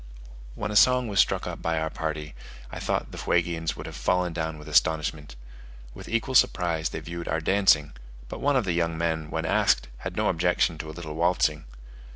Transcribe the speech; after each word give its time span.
When 0.55 0.71
a 0.71 0.75
song 0.75 1.09
was 1.09 1.19
struck 1.19 1.45
up 1.45 1.61
by 1.61 1.77
our 1.79 1.91
party, 1.91 2.33
I 2.71 2.79
thought 2.79 3.11
the 3.11 3.19
Fuegians 3.19 3.75
would 3.75 3.85
have 3.85 3.95
fallen 3.95 4.33
down 4.33 4.57
with 4.57 4.67
astonishment. 4.67 5.35
With 5.93 6.09
equal 6.09 6.33
surprise 6.33 6.89
they 6.89 7.01
viewed 7.01 7.27
our 7.27 7.39
dancing; 7.39 7.93
but 8.27 8.41
one 8.41 8.55
of 8.55 8.65
the 8.65 8.73
young 8.73 8.97
men, 8.97 9.29
when 9.29 9.45
asked, 9.45 9.89
had 9.97 10.17
no 10.17 10.29
objection 10.29 10.79
to 10.79 10.89
a 10.89 10.95
little 10.97 11.13
waltzing. 11.13 11.65